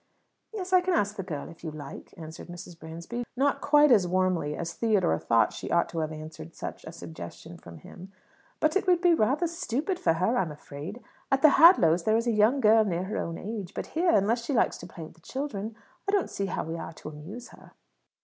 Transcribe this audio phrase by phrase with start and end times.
[0.51, 2.79] "Yes, I can ask the girl if you like," answered Mrs.
[2.79, 6.91] Bransby, not quite as warmly as Theodore thought she ought to have answered such a
[6.91, 8.11] suggestion from him;
[8.59, 11.03] "but it will be rather stupid for her, I'm afraid.
[11.31, 14.43] At the Hadlows' there is a young girl near her own age; but here, unless
[14.43, 15.75] she likes to play with the children,
[16.09, 17.73] I don't see how we are to amuse her."